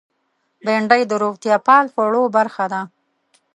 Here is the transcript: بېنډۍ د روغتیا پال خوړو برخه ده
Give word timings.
بېنډۍ 0.65 1.01
د 1.07 1.11
روغتیا 1.23 1.55
پال 1.67 1.85
خوړو 1.93 2.21
برخه 2.35 2.65
ده 2.73 2.81